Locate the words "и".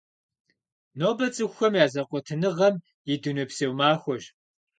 3.13-3.15